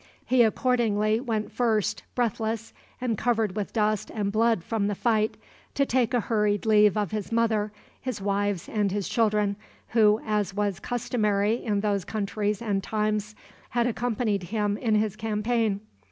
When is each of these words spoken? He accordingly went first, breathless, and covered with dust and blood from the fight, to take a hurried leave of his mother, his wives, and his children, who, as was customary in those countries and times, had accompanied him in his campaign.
He 0.25 0.41
accordingly 0.41 1.19
went 1.19 1.51
first, 1.51 2.01
breathless, 2.15 2.73
and 2.99 3.19
covered 3.19 3.55
with 3.55 3.71
dust 3.71 4.09
and 4.09 4.31
blood 4.31 4.63
from 4.63 4.87
the 4.87 4.95
fight, 4.95 5.37
to 5.75 5.85
take 5.85 6.15
a 6.15 6.21
hurried 6.21 6.65
leave 6.65 6.97
of 6.97 7.11
his 7.11 7.31
mother, 7.31 7.71
his 8.01 8.19
wives, 8.19 8.67
and 8.67 8.91
his 8.91 9.07
children, 9.07 9.57
who, 9.89 10.19
as 10.25 10.55
was 10.55 10.79
customary 10.79 11.63
in 11.63 11.81
those 11.81 12.03
countries 12.03 12.63
and 12.63 12.81
times, 12.81 13.35
had 13.69 13.85
accompanied 13.85 14.41
him 14.45 14.75
in 14.75 14.95
his 14.95 15.15
campaign. 15.15 15.81